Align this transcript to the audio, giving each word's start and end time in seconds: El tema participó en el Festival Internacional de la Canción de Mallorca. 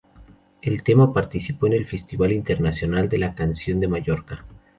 El 0.63 0.81
tema 0.81 1.13
participó 1.13 1.67
en 1.67 1.73
el 1.73 1.85
Festival 1.85 2.31
Internacional 2.31 3.07
de 3.07 3.19
la 3.19 3.35
Canción 3.35 3.79
de 3.79 3.87
Mallorca. 3.87 4.43